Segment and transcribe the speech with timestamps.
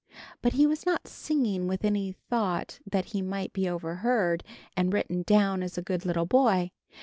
[0.41, 4.43] But he was not singing with any thought that he might be overheard
[4.75, 6.71] and written down as a good little boy.